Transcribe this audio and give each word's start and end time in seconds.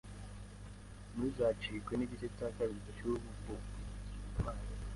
Ntuzacikwe 1.15 1.93
n’igice 1.95 2.27
cya 2.37 2.47
kabiri 2.57 2.89
cy’ubu 2.97 3.29
buh 3.43 3.61